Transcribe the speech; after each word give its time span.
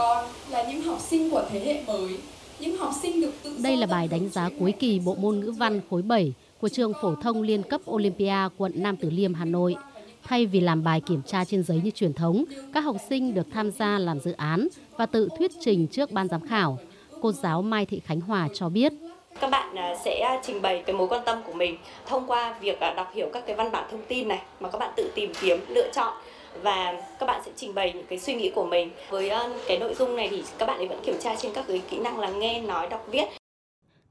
con 0.00 0.24
là 0.50 0.62
những 0.62 0.82
học 0.82 1.00
sinh 1.00 1.30
của 1.30 1.44
thế 1.50 1.60
hệ 1.60 1.82
mới, 1.86 2.18
những 2.60 2.76
học 2.76 2.92
sinh 3.02 3.20
được 3.20 3.32
tự 3.42 3.56
Đây 3.62 3.76
là 3.76 3.86
bài 3.86 4.08
đánh 4.08 4.28
giá 4.28 4.50
cuối 4.58 4.72
kỳ 4.72 5.00
bộ 5.04 5.14
môn 5.14 5.40
ngữ 5.40 5.50
văn 5.50 5.80
khối 5.90 6.02
7 6.02 6.32
của 6.60 6.68
trường 6.68 6.92
phổ 7.02 7.14
thông 7.14 7.42
liên 7.42 7.62
cấp 7.62 7.80
Olympia 7.90 8.48
quận 8.58 8.72
Nam 8.74 8.96
Từ 8.96 9.10
Liêm, 9.10 9.34
Hà 9.34 9.44
Nội. 9.44 9.76
Thay 10.22 10.46
vì 10.46 10.60
làm 10.60 10.84
bài 10.84 11.00
kiểm 11.00 11.22
tra 11.26 11.44
trên 11.44 11.62
giấy 11.62 11.80
như 11.84 11.90
truyền 11.90 12.12
thống, 12.12 12.44
các 12.74 12.80
học 12.80 12.96
sinh 13.08 13.34
được 13.34 13.46
tham 13.52 13.70
gia 13.70 13.98
làm 13.98 14.20
dự 14.20 14.32
án 14.32 14.68
và 14.96 15.06
tự 15.06 15.28
thuyết 15.38 15.50
trình 15.60 15.86
trước 15.86 16.10
ban 16.10 16.28
giám 16.28 16.46
khảo. 16.48 16.78
Cô 17.22 17.32
giáo 17.32 17.62
Mai 17.62 17.86
Thị 17.86 18.00
Khánh 18.04 18.20
Hòa 18.20 18.48
cho 18.54 18.68
biết. 18.68 18.92
Các 19.40 19.50
bạn 19.50 19.74
à, 19.74 19.94
sẽ 20.04 20.40
trình 20.42 20.62
bày 20.62 20.82
cái 20.86 20.96
mối 20.96 21.08
quan 21.08 21.22
tâm 21.26 21.38
của 21.46 21.52
mình 21.52 21.78
thông 22.06 22.26
qua 22.26 22.54
việc 22.60 22.80
à, 22.80 22.94
đọc 22.94 23.10
hiểu 23.14 23.28
các 23.32 23.46
cái 23.46 23.56
văn 23.56 23.72
bản 23.72 23.84
thông 23.90 24.02
tin 24.08 24.28
này 24.28 24.42
mà 24.60 24.70
các 24.70 24.78
bạn 24.78 24.92
tự 24.96 25.10
tìm 25.14 25.32
kiếm, 25.40 25.58
lựa 25.68 25.90
chọn 25.92 26.14
và 26.62 27.02
các 27.18 27.26
bạn 27.26 27.42
sẽ 27.44 27.50
trình 27.56 27.74
bày 27.74 27.92
những 27.92 28.06
cái 28.08 28.18
suy 28.18 28.34
nghĩ 28.34 28.50
của 28.54 28.64
mình. 28.66 28.90
Với 29.10 29.28
à, 29.28 29.48
cái 29.66 29.78
nội 29.78 29.94
dung 29.94 30.16
này 30.16 30.28
thì 30.30 30.42
các 30.58 30.66
bạn 30.66 30.78
ấy 30.78 30.88
vẫn 30.88 31.00
kiểm 31.04 31.18
tra 31.20 31.36
trên 31.36 31.52
các 31.54 31.64
cái 31.68 31.82
kỹ 31.90 31.98
năng 31.98 32.18
là 32.18 32.30
nghe, 32.30 32.60
nói, 32.60 32.88
đọc, 32.88 33.06
viết. 33.10 33.24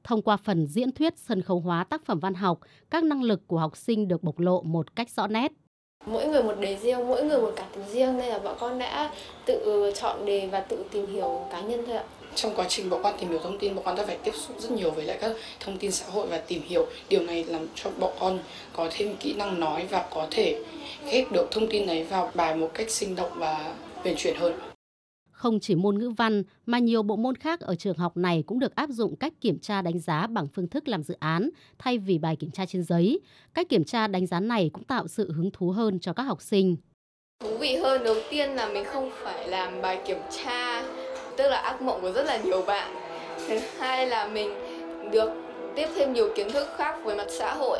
Thông 0.04 0.22
qua 0.22 0.36
phần 0.36 0.66
diễn 0.66 0.92
thuyết 0.92 1.18
sân 1.18 1.42
khấu 1.42 1.60
hóa 1.60 1.84
tác 1.84 2.06
phẩm 2.06 2.20
văn 2.20 2.34
học, 2.34 2.58
các 2.90 3.04
năng 3.04 3.22
lực 3.22 3.40
của 3.46 3.58
học 3.58 3.76
sinh 3.76 4.08
được 4.08 4.22
bộc 4.22 4.38
lộ 4.38 4.62
một 4.62 4.96
cách 4.96 5.10
rõ 5.10 5.26
nét. 5.26 5.52
Mỗi 6.06 6.26
người 6.26 6.42
một 6.42 6.54
đề 6.60 6.76
riêng, 6.76 7.08
mỗi 7.08 7.24
người 7.24 7.40
một 7.40 7.52
cá 7.56 7.64
tính 7.74 7.84
riêng 7.92 8.18
nên 8.18 8.28
là 8.28 8.38
bọn 8.38 8.56
con 8.60 8.78
đã 8.78 9.10
tự 9.46 9.92
chọn 9.94 10.26
đề 10.26 10.46
và 10.46 10.60
tự 10.60 10.84
tìm 10.90 11.06
hiểu 11.06 11.46
cá 11.52 11.60
nhân 11.60 11.82
thôi 11.86 11.96
ạ. 11.96 12.04
Trong 12.34 12.52
quá 12.56 12.66
trình 12.68 12.90
bọn 12.90 13.00
con 13.02 13.14
tìm 13.20 13.30
hiểu 13.30 13.38
thông 13.42 13.58
tin, 13.58 13.74
bọn 13.74 13.84
con 13.84 13.96
đã 13.96 14.06
phải 14.06 14.18
tiếp 14.24 14.32
xúc 14.34 14.60
rất 14.60 14.70
nhiều 14.70 14.90
với 14.90 15.04
lại 15.04 15.18
các 15.20 15.32
thông 15.60 15.78
tin 15.78 15.92
xã 15.92 16.06
hội 16.06 16.26
và 16.26 16.38
tìm 16.38 16.62
hiểu. 16.62 16.86
Điều 17.08 17.22
này 17.22 17.44
làm 17.44 17.66
cho 17.74 17.90
bọn 17.90 18.12
con 18.20 18.38
có 18.72 18.88
thêm 18.90 19.16
kỹ 19.20 19.34
năng 19.34 19.60
nói 19.60 19.86
và 19.90 20.08
có 20.10 20.26
thể 20.30 20.62
ghép 21.12 21.32
được 21.32 21.48
thông 21.50 21.68
tin 21.70 21.86
ấy 21.86 22.04
vào 22.04 22.30
bài 22.34 22.54
một 22.54 22.70
cách 22.74 22.90
sinh 22.90 23.14
động 23.14 23.32
và 23.36 23.74
huyền 23.94 24.14
chuyển 24.18 24.36
hơn. 24.36 24.52
Không 25.30 25.60
chỉ 25.60 25.74
môn 25.74 25.98
ngữ 25.98 26.10
văn 26.10 26.42
mà 26.66 26.78
nhiều 26.78 27.02
bộ 27.02 27.16
môn 27.16 27.36
khác 27.36 27.60
ở 27.60 27.74
trường 27.74 27.96
học 27.96 28.16
này 28.16 28.44
cũng 28.46 28.58
được 28.58 28.74
áp 28.74 28.90
dụng 28.90 29.16
cách 29.16 29.32
kiểm 29.40 29.58
tra 29.58 29.82
đánh 29.82 29.98
giá 29.98 30.26
bằng 30.26 30.48
phương 30.48 30.68
thức 30.68 30.88
làm 30.88 31.02
dự 31.02 31.14
án 31.20 31.50
thay 31.78 31.98
vì 31.98 32.18
bài 32.18 32.36
kiểm 32.36 32.50
tra 32.50 32.66
trên 32.66 32.84
giấy. 32.84 33.20
Cách 33.54 33.68
kiểm 33.68 33.84
tra 33.84 34.06
đánh 34.06 34.26
giá 34.26 34.40
này 34.40 34.70
cũng 34.72 34.84
tạo 34.84 35.08
sự 35.08 35.32
hứng 35.32 35.50
thú 35.50 35.70
hơn 35.70 35.98
cho 36.00 36.12
các 36.12 36.22
học 36.22 36.42
sinh. 36.42 36.76
Thú 37.44 37.58
vị 37.58 37.76
hơn 37.76 38.04
đầu 38.04 38.16
tiên 38.30 38.50
là 38.50 38.72
mình 38.72 38.84
không 38.84 39.10
phải 39.24 39.48
làm 39.48 39.82
bài 39.82 39.98
kiểm 40.06 40.18
tra, 40.30 40.82
tức 41.36 41.48
là 41.48 41.56
ác 41.56 41.82
mộng 41.82 42.00
của 42.02 42.10
rất 42.10 42.26
là 42.26 42.36
nhiều 42.36 42.62
bạn. 42.62 42.94
Thứ 43.48 43.58
hai 43.78 44.06
là 44.06 44.26
mình 44.26 44.54
được 45.10 45.30
tiếp 45.74 45.88
thêm 45.96 46.12
nhiều 46.12 46.28
kiến 46.34 46.50
thức 46.50 46.68
khác 46.76 46.96
về 47.04 47.14
mặt 47.14 47.26
xã 47.28 47.54
hội 47.54 47.78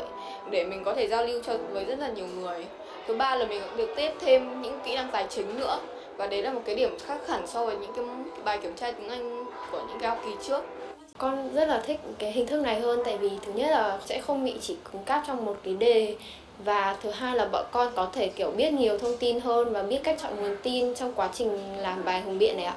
để 0.51 0.63
mình 0.63 0.83
có 0.83 0.93
thể 0.93 1.07
giao 1.07 1.25
lưu 1.25 1.41
cho 1.45 1.53
với 1.71 1.85
rất 1.85 1.99
là 1.99 2.07
nhiều 2.07 2.27
người. 2.27 2.65
Thứ 3.07 3.15
ba 3.15 3.35
là 3.35 3.45
mình 3.45 3.61
được 3.77 3.93
tiếp 3.95 4.11
thêm 4.21 4.61
những 4.61 4.79
kỹ 4.85 4.95
năng 4.95 5.09
tài 5.11 5.25
chính 5.29 5.59
nữa 5.59 5.79
và 6.17 6.27
đấy 6.27 6.43
là 6.43 6.53
một 6.53 6.61
cái 6.65 6.75
điểm 6.75 6.97
khác 7.05 7.27
hẳn 7.27 7.47
so 7.47 7.65
với 7.65 7.75
những 7.77 7.93
cái 7.95 8.05
bài 8.43 8.59
kiểm 8.63 8.73
tra 8.75 8.91
tiếng 8.91 9.09
Anh 9.09 9.45
của 9.71 9.81
những 9.87 9.99
cái 9.99 10.09
học 10.09 10.19
kỳ 10.25 10.31
trước. 10.47 10.61
Con 11.17 11.49
rất 11.53 11.67
là 11.67 11.81
thích 11.87 11.99
cái 12.19 12.31
hình 12.31 12.47
thức 12.47 12.61
này 12.61 12.79
hơn 12.79 12.99
tại 13.05 13.17
vì 13.17 13.29
thứ 13.45 13.51
nhất 13.53 13.71
là 13.71 13.99
sẽ 14.05 14.21
không 14.21 14.45
bị 14.45 14.53
chỉ 14.61 14.77
cứng 14.91 15.03
cáp 15.03 15.23
trong 15.27 15.45
một 15.45 15.57
cái 15.63 15.73
đề 15.73 16.15
và 16.63 16.95
thứ 17.03 17.11
hai 17.11 17.35
là 17.35 17.45
bọn 17.45 17.65
con 17.71 17.91
có 17.95 18.09
thể, 18.13 18.27
kiểu, 18.27 18.51
biết 18.51 18.73
nhiều 18.73 18.97
thông 18.97 19.17
tin 19.17 19.39
hơn 19.39 19.73
và 19.73 19.83
biết 19.83 19.99
cách 20.03 20.17
chọn 20.21 20.35
nguồn 20.35 20.57
tin 20.63 20.95
trong 20.95 21.13
quá 21.13 21.29
trình 21.33 21.77
làm 21.77 22.05
bài 22.05 22.21
hùng 22.21 22.39
biện 22.39 22.57
này 22.57 22.65
ạ. 22.65 22.75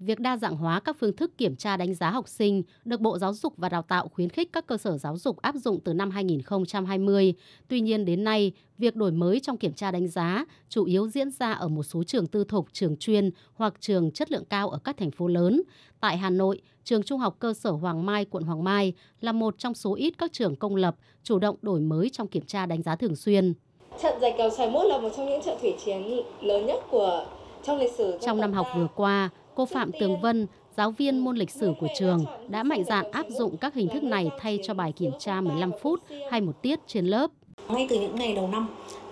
Việc 0.00 0.20
đa 0.20 0.36
dạng 0.36 0.56
hóa 0.56 0.80
các 0.80 0.96
phương 1.00 1.16
thức 1.16 1.38
kiểm 1.38 1.56
tra 1.56 1.76
đánh 1.76 1.94
giá 1.94 2.10
học 2.10 2.28
sinh 2.28 2.62
được 2.84 3.00
Bộ 3.00 3.18
Giáo 3.18 3.34
dục 3.34 3.52
và 3.56 3.68
Đào 3.68 3.82
tạo 3.82 4.08
khuyến 4.08 4.28
khích 4.28 4.52
các 4.52 4.66
cơ 4.66 4.76
sở 4.76 4.98
giáo 4.98 5.16
dục 5.16 5.36
áp 5.36 5.54
dụng 5.54 5.80
từ 5.84 5.94
năm 5.94 6.10
2020. 6.10 7.34
Tuy 7.68 7.80
nhiên 7.80 8.04
đến 8.04 8.24
nay, 8.24 8.52
việc 8.78 8.96
đổi 8.96 9.12
mới 9.12 9.40
trong 9.40 9.56
kiểm 9.56 9.72
tra 9.72 9.90
đánh 9.90 10.08
giá 10.08 10.44
chủ 10.68 10.84
yếu 10.84 11.08
diễn 11.08 11.30
ra 11.30 11.52
ở 11.52 11.68
một 11.68 11.82
số 11.82 12.02
trường 12.04 12.26
tư 12.26 12.44
thục, 12.44 12.66
trường 12.72 12.96
chuyên 12.96 13.30
hoặc 13.54 13.74
trường 13.80 14.10
chất 14.10 14.32
lượng 14.32 14.44
cao 14.44 14.70
ở 14.70 14.78
các 14.84 14.96
thành 14.96 15.10
phố 15.10 15.28
lớn. 15.28 15.62
Tại 16.00 16.16
Hà 16.16 16.30
Nội, 16.30 16.60
trường 16.84 17.02
Trung 17.02 17.20
học 17.20 17.36
cơ 17.38 17.54
sở 17.54 17.70
Hoàng 17.70 18.06
Mai, 18.06 18.24
quận 18.24 18.44
Hoàng 18.44 18.64
Mai 18.64 18.92
là 19.20 19.32
một 19.32 19.58
trong 19.58 19.74
số 19.74 19.94
ít 19.94 20.14
các 20.18 20.32
trường 20.32 20.56
công 20.56 20.76
lập 20.76 20.96
chủ 21.22 21.38
động 21.38 21.56
đổi 21.62 21.80
mới 21.80 22.10
trong 22.10 22.28
kiểm 22.28 22.46
tra 22.46 22.66
đánh 22.66 22.82
giá 22.82 22.96
thường 22.96 23.16
xuyên. 23.16 23.54
Trận 24.02 24.20
giành 24.20 24.34
cầu 24.38 24.50
xoài 24.56 24.70
mốt 24.70 24.86
là 24.86 24.98
một 24.98 25.10
trong 25.16 25.26
những 25.26 25.42
trận 25.44 25.58
thủy 25.60 25.74
chiến 25.84 26.02
lớn 26.40 26.66
nhất 26.66 26.80
của 26.90 27.26
trong 27.62 27.78
lịch 27.78 27.92
sử. 27.98 28.18
Trong 28.22 28.40
năm 28.40 28.52
học 28.52 28.66
vừa 28.76 28.86
qua, 28.94 29.30
cô 29.58 29.66
Phạm 29.66 29.90
Tường 30.00 30.20
Vân, 30.20 30.46
giáo 30.76 30.90
viên 30.90 31.18
môn 31.18 31.36
lịch 31.36 31.50
sử 31.50 31.74
của 31.80 31.86
trường, 31.98 32.24
đã 32.48 32.62
mạnh 32.62 32.84
dạn 32.84 33.10
áp 33.10 33.26
dụng 33.28 33.56
các 33.56 33.74
hình 33.74 33.88
thức 33.88 34.02
này 34.02 34.30
thay 34.38 34.58
cho 34.62 34.74
bài 34.74 34.92
kiểm 34.92 35.12
tra 35.18 35.40
15 35.40 35.70
phút 35.82 36.00
hay 36.30 36.40
một 36.40 36.62
tiết 36.62 36.78
trên 36.86 37.06
lớp. 37.06 37.30
Ngay 37.68 37.86
từ 37.90 38.00
những 38.00 38.16
ngày 38.16 38.34
đầu 38.34 38.48
năm, 38.48 38.68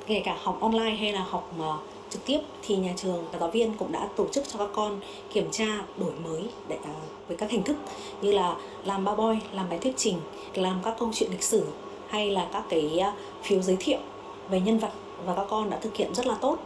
kể 0.06 0.22
cả 0.24 0.38
học 0.42 0.58
online 0.60 0.94
hay 0.94 1.12
là 1.12 1.24
học 1.28 1.54
mà 1.58 1.76
trực 2.10 2.26
tiếp 2.26 2.38
thì 2.66 2.76
nhà 2.76 2.92
trường 2.96 3.24
và 3.32 3.38
giáo 3.38 3.50
viên 3.50 3.72
cũng 3.78 3.92
đã 3.92 4.08
tổ 4.16 4.26
chức 4.32 4.44
cho 4.48 4.58
các 4.58 4.68
con 4.74 5.00
kiểm 5.32 5.50
tra 5.50 5.84
đổi 5.98 6.12
mới 6.24 6.42
để, 6.68 6.78
ờ, 6.84 6.90
với 7.28 7.36
các 7.36 7.50
hình 7.50 7.62
thức 7.62 7.76
như 8.22 8.32
là 8.32 8.56
làm 8.84 9.04
ba 9.04 9.14
boy, 9.14 9.34
làm 9.52 9.68
bài 9.68 9.78
thuyết 9.78 9.94
trình, 9.96 10.16
làm 10.54 10.80
các 10.84 10.94
câu 10.98 11.10
chuyện 11.14 11.30
lịch 11.30 11.42
sử 11.42 11.66
hay 12.08 12.30
là 12.30 12.48
các 12.52 12.64
cái 12.68 12.98
ờ, 12.98 13.12
phiếu 13.42 13.62
giới 13.62 13.76
thiệu 13.80 13.98
về 14.50 14.60
nhân 14.60 14.78
vật 14.78 14.90
và 15.24 15.34
các 15.34 15.46
con 15.48 15.70
đã 15.70 15.78
thực 15.78 15.96
hiện 15.96 16.14
rất 16.14 16.26
là 16.26 16.34
tốt. 16.40 16.58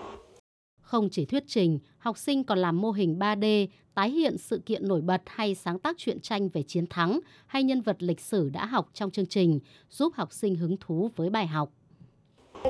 Không 0.91 1.09
chỉ 1.11 1.25
thuyết 1.25 1.45
trình, 1.47 1.78
học 1.99 2.19
sinh 2.19 2.45
còn 2.45 2.59
làm 2.59 2.81
mô 2.81 2.91
hình 2.91 3.19
3D, 3.19 3.67
tái 3.95 4.11
hiện 4.11 4.39
sự 4.39 4.61
kiện 4.67 4.89
nổi 4.89 5.01
bật 5.01 5.23
hay 5.27 5.55
sáng 5.55 5.78
tác 5.78 5.99
truyện 5.99 6.21
tranh 6.21 6.49
về 6.49 6.62
chiến 6.62 6.87
thắng 6.87 7.21
hay 7.47 7.62
nhân 7.62 7.81
vật 7.81 7.97
lịch 7.99 8.21
sử 8.21 8.49
đã 8.49 8.67
học 8.67 8.89
trong 8.95 9.11
chương 9.11 9.27
trình, 9.27 9.61
giúp 9.91 10.12
học 10.17 10.33
sinh 10.33 10.55
hứng 10.56 10.77
thú 10.81 11.11
với 11.17 11.31
bài 11.31 11.47
học. 11.47 11.69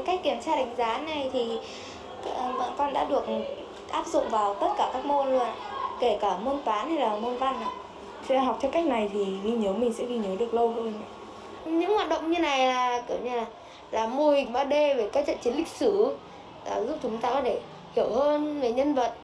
Cách 0.06 0.20
kiểm 0.24 0.36
tra 0.46 0.56
đánh 0.56 0.76
giá 0.76 0.98
này 0.98 1.30
thì 1.32 1.58
bọn 2.58 2.74
con 2.78 2.92
đã 2.92 3.04
được 3.04 3.24
áp 3.90 4.06
dụng 4.06 4.28
vào 4.30 4.54
tất 4.54 4.72
cả 4.78 4.90
các 4.92 5.04
môn 5.04 5.30
luôn, 5.30 5.48
kể 6.00 6.18
cả 6.20 6.38
môn 6.38 6.56
toán 6.64 6.88
hay 6.88 6.98
là 6.98 7.18
môn 7.18 7.36
văn 7.36 7.54
ạ. 7.54 7.70
Sẽ 8.28 8.38
học 8.38 8.58
theo 8.60 8.70
cách 8.70 8.86
này 8.86 9.10
thì 9.12 9.24
ghi 9.44 9.50
nhớ 9.50 9.72
mình 9.72 9.92
sẽ 9.92 10.06
ghi 10.06 10.18
nhớ 10.18 10.36
được 10.38 10.54
lâu 10.54 10.72
hơn. 10.72 10.92
Những 11.64 11.94
hoạt 11.94 12.08
động 12.08 12.30
như 12.30 12.38
này 12.38 12.66
là 12.66 13.02
kiểu 13.08 13.18
như 13.24 13.30
là 13.30 13.46
là 13.90 14.06
mô 14.06 14.30
hình 14.30 14.52
3D 14.52 14.70
về 14.70 15.10
các 15.12 15.26
trận 15.26 15.36
chiến 15.42 15.56
lịch 15.56 15.68
sử 15.68 16.16
giúp 16.66 16.98
chúng 17.02 17.18
ta 17.18 17.34
có 17.34 17.42
thể 17.42 17.60
hiểu 17.96 18.14
hơn 18.14 18.60
về 18.60 18.72
nhân 18.72 18.94
vật. 18.94 19.14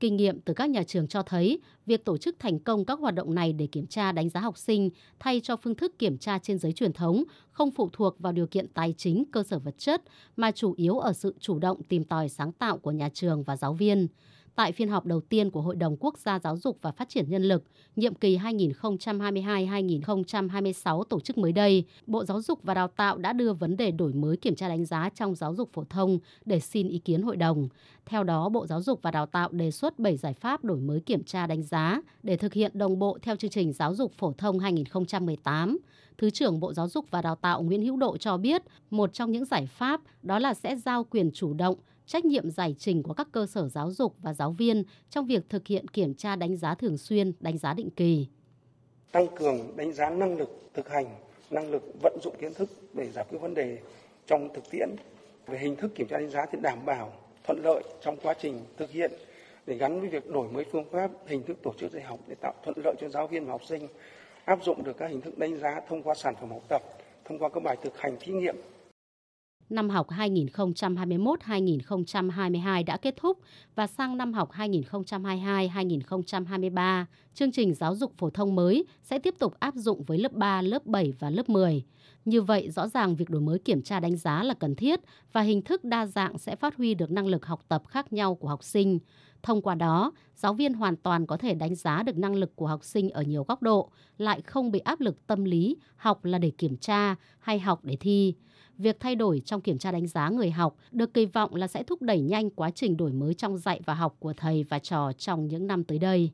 Kinh 0.00 0.16
nghiệm 0.16 0.40
từ 0.40 0.54
các 0.54 0.70
nhà 0.70 0.82
trường 0.82 1.08
cho 1.08 1.22
thấy, 1.22 1.60
việc 1.86 2.04
tổ 2.04 2.16
chức 2.16 2.36
thành 2.38 2.58
công 2.58 2.84
các 2.84 2.98
hoạt 3.00 3.14
động 3.14 3.34
này 3.34 3.52
để 3.52 3.66
kiểm 3.66 3.86
tra 3.86 4.12
đánh 4.12 4.28
giá 4.28 4.40
học 4.40 4.58
sinh 4.58 4.90
thay 5.18 5.40
cho 5.40 5.56
phương 5.56 5.74
thức 5.74 5.98
kiểm 5.98 6.18
tra 6.18 6.38
trên 6.38 6.58
giấy 6.58 6.72
truyền 6.72 6.92
thống 6.92 7.24
không 7.52 7.70
phụ 7.70 7.90
thuộc 7.92 8.18
vào 8.18 8.32
điều 8.32 8.46
kiện 8.46 8.68
tài 8.68 8.94
chính, 8.96 9.24
cơ 9.32 9.42
sở 9.42 9.58
vật 9.58 9.74
chất, 9.78 10.02
mà 10.36 10.50
chủ 10.50 10.74
yếu 10.76 10.98
ở 10.98 11.12
sự 11.12 11.34
chủ 11.40 11.58
động 11.58 11.82
tìm 11.82 12.04
tòi 12.04 12.28
sáng 12.28 12.52
tạo 12.52 12.78
của 12.78 12.90
nhà 12.90 13.08
trường 13.14 13.42
và 13.42 13.56
giáo 13.56 13.74
viên. 13.74 14.08
Tại 14.58 14.72
phiên 14.72 14.88
họp 14.88 15.06
đầu 15.06 15.20
tiên 15.20 15.50
của 15.50 15.60
Hội 15.60 15.76
đồng 15.76 15.96
Quốc 16.00 16.18
gia 16.18 16.38
Giáo 16.38 16.56
dục 16.56 16.78
và 16.82 16.92
Phát 16.92 17.08
triển 17.08 17.28
Nhân 17.28 17.42
lực, 17.42 17.64
nhiệm 17.96 18.14
kỳ 18.14 18.38
2022-2026 18.38 21.04
tổ 21.04 21.20
chức 21.20 21.38
mới 21.38 21.52
đây, 21.52 21.84
Bộ 22.06 22.24
Giáo 22.24 22.42
dục 22.42 22.58
và 22.62 22.74
Đào 22.74 22.88
tạo 22.88 23.18
đã 23.18 23.32
đưa 23.32 23.52
vấn 23.52 23.76
đề 23.76 23.90
đổi 23.90 24.12
mới 24.12 24.36
kiểm 24.36 24.54
tra 24.54 24.68
đánh 24.68 24.84
giá 24.84 25.10
trong 25.14 25.34
giáo 25.34 25.54
dục 25.54 25.70
phổ 25.72 25.84
thông 25.90 26.18
để 26.44 26.60
xin 26.60 26.88
ý 26.88 26.98
kiến 26.98 27.22
hội 27.22 27.36
đồng. 27.36 27.68
Theo 28.06 28.24
đó, 28.24 28.48
Bộ 28.48 28.66
Giáo 28.66 28.82
dục 28.82 29.02
và 29.02 29.10
Đào 29.10 29.26
tạo 29.26 29.48
đề 29.52 29.70
xuất 29.70 29.98
7 29.98 30.16
giải 30.16 30.34
pháp 30.34 30.64
đổi 30.64 30.80
mới 30.80 31.00
kiểm 31.00 31.24
tra 31.24 31.46
đánh 31.46 31.62
giá 31.62 32.00
để 32.22 32.36
thực 32.36 32.52
hiện 32.52 32.70
đồng 32.74 32.98
bộ 32.98 33.18
theo 33.22 33.36
chương 33.36 33.50
trình 33.50 33.72
giáo 33.72 33.94
dục 33.94 34.12
phổ 34.18 34.32
thông 34.32 34.58
2018. 34.58 35.78
Thứ 36.18 36.30
trưởng 36.30 36.60
Bộ 36.60 36.72
Giáo 36.72 36.88
dục 36.88 37.04
và 37.10 37.22
Đào 37.22 37.34
tạo 37.34 37.62
Nguyễn 37.62 37.82
Hữu 37.82 37.96
Độ 37.96 38.16
cho 38.16 38.36
biết, 38.36 38.62
một 38.90 39.12
trong 39.12 39.32
những 39.32 39.44
giải 39.44 39.66
pháp 39.66 40.00
đó 40.22 40.38
là 40.38 40.54
sẽ 40.54 40.76
giao 40.76 41.04
quyền 41.04 41.30
chủ 41.30 41.54
động 41.54 41.76
trách 42.06 42.24
nhiệm 42.24 42.50
giải 42.50 42.74
trình 42.78 43.02
của 43.02 43.14
các 43.14 43.28
cơ 43.32 43.46
sở 43.46 43.68
giáo 43.68 43.90
dục 43.90 44.14
và 44.22 44.34
giáo 44.34 44.52
viên 44.52 44.82
trong 45.10 45.26
việc 45.26 45.42
thực 45.48 45.66
hiện 45.66 45.88
kiểm 45.88 46.14
tra 46.14 46.36
đánh 46.36 46.56
giá 46.56 46.74
thường 46.74 46.98
xuyên, 46.98 47.32
đánh 47.40 47.58
giá 47.58 47.74
định 47.74 47.90
kỳ. 47.90 48.26
Tăng 49.12 49.26
cường 49.36 49.76
đánh 49.76 49.92
giá 49.92 50.10
năng 50.10 50.36
lực 50.36 50.70
thực 50.74 50.88
hành, 50.88 51.06
năng 51.50 51.70
lực 51.70 51.82
vận 52.02 52.18
dụng 52.22 52.34
kiến 52.40 52.54
thức 52.54 52.70
để 52.94 53.10
giải 53.10 53.24
quyết 53.30 53.38
vấn 53.38 53.54
đề 53.54 53.78
trong 54.26 54.48
thực 54.54 54.70
tiễn. 54.70 54.88
Về 55.46 55.58
hình 55.58 55.76
thức 55.76 55.94
kiểm 55.94 56.06
tra 56.08 56.18
đánh 56.18 56.30
giá 56.30 56.46
thì 56.52 56.58
đảm 56.62 56.78
bảo 56.86 57.12
thuận 57.46 57.60
lợi 57.64 57.82
trong 58.04 58.16
quá 58.22 58.34
trình 58.40 58.60
thực 58.76 58.90
hiện 58.90 59.12
để 59.66 59.76
gắn 59.76 60.00
với 60.00 60.08
việc 60.08 60.30
đổi 60.30 60.48
mới 60.48 60.64
phương 60.72 60.90
pháp, 60.92 61.10
hình 61.26 61.42
thức 61.42 61.58
tổ 61.62 61.72
chức 61.78 61.92
dạy 61.92 62.02
học 62.02 62.18
để 62.28 62.34
tạo 62.40 62.54
thuận 62.64 62.76
lợi 62.84 62.94
cho 63.00 63.08
giáo 63.08 63.26
viên 63.26 63.44
và 63.44 63.52
học 63.52 63.64
sinh 63.68 63.88
áp 64.48 64.64
dụng 64.64 64.84
được 64.84 64.96
các 64.98 65.10
hình 65.10 65.20
thức 65.20 65.38
đánh 65.38 65.56
giá 65.56 65.80
thông 65.88 66.02
qua 66.02 66.14
sản 66.14 66.34
phẩm 66.40 66.50
học 66.50 66.62
tập, 66.68 66.82
thông 67.24 67.38
qua 67.38 67.48
các 67.48 67.62
bài 67.62 67.76
thực 67.82 68.00
hành 68.00 68.16
thí 68.20 68.32
nghiệm. 68.32 68.56
Năm 69.70 69.90
học 69.90 70.06
2021-2022 70.10 72.84
đã 72.84 72.96
kết 72.96 73.14
thúc 73.16 73.38
và 73.74 73.86
sang 73.86 74.16
năm 74.16 74.32
học 74.32 74.50
2022-2023, 74.52 77.04
chương 77.38 77.52
trình 77.52 77.74
giáo 77.74 77.94
dục 77.94 78.12
phổ 78.16 78.30
thông 78.30 78.54
mới 78.54 78.84
sẽ 79.02 79.18
tiếp 79.18 79.34
tục 79.38 79.54
áp 79.60 79.74
dụng 79.74 80.02
với 80.02 80.18
lớp 80.18 80.32
3, 80.32 80.62
lớp 80.62 80.86
7 80.86 81.12
và 81.18 81.30
lớp 81.30 81.48
10. 81.48 81.84
Như 82.24 82.42
vậy, 82.42 82.70
rõ 82.70 82.88
ràng 82.88 83.16
việc 83.16 83.30
đổi 83.30 83.40
mới 83.40 83.58
kiểm 83.58 83.82
tra 83.82 84.00
đánh 84.00 84.16
giá 84.16 84.42
là 84.42 84.54
cần 84.54 84.74
thiết 84.74 85.00
và 85.32 85.40
hình 85.40 85.62
thức 85.62 85.84
đa 85.84 86.06
dạng 86.06 86.38
sẽ 86.38 86.56
phát 86.56 86.76
huy 86.76 86.94
được 86.94 87.10
năng 87.10 87.26
lực 87.26 87.46
học 87.46 87.60
tập 87.68 87.82
khác 87.88 88.12
nhau 88.12 88.34
của 88.34 88.48
học 88.48 88.64
sinh. 88.64 88.98
Thông 89.42 89.62
qua 89.62 89.74
đó, 89.74 90.12
giáo 90.34 90.54
viên 90.54 90.74
hoàn 90.74 90.96
toàn 90.96 91.26
có 91.26 91.36
thể 91.36 91.54
đánh 91.54 91.74
giá 91.74 92.02
được 92.02 92.16
năng 92.18 92.34
lực 92.34 92.56
của 92.56 92.66
học 92.66 92.84
sinh 92.84 93.10
ở 93.10 93.22
nhiều 93.22 93.44
góc 93.48 93.62
độ, 93.62 93.90
lại 94.18 94.40
không 94.40 94.70
bị 94.70 94.78
áp 94.78 95.00
lực 95.00 95.26
tâm 95.26 95.44
lý 95.44 95.76
học 95.96 96.24
là 96.24 96.38
để 96.38 96.50
kiểm 96.50 96.76
tra 96.76 97.14
hay 97.38 97.58
học 97.58 97.84
để 97.84 97.96
thi 98.00 98.34
việc 98.78 99.00
thay 99.00 99.14
đổi 99.14 99.42
trong 99.44 99.60
kiểm 99.60 99.78
tra 99.78 99.92
đánh 99.92 100.06
giá 100.06 100.28
người 100.28 100.50
học 100.50 100.76
được 100.90 101.14
kỳ 101.14 101.26
vọng 101.26 101.54
là 101.54 101.66
sẽ 101.66 101.82
thúc 101.82 102.02
đẩy 102.02 102.20
nhanh 102.20 102.50
quá 102.50 102.70
trình 102.70 102.96
đổi 102.96 103.12
mới 103.12 103.34
trong 103.34 103.58
dạy 103.58 103.80
và 103.84 103.94
học 103.94 104.16
của 104.18 104.32
thầy 104.36 104.64
và 104.64 104.78
trò 104.78 105.12
trong 105.12 105.48
những 105.48 105.66
năm 105.66 105.84
tới 105.84 105.98
đây. 105.98 106.30